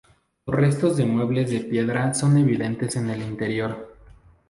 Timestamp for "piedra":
1.59-2.11